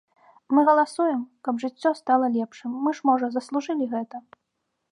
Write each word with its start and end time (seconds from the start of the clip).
Мы 0.57 0.61
галасуем, 0.69 1.19
каб 1.49 1.59
жыццё 1.63 1.91
стала 2.01 2.29
лепшым, 2.37 2.71
мы 2.87 2.97
ж, 3.01 3.07
можа, 3.11 3.25
заслужылі 3.37 3.85
гэта? 3.93 4.17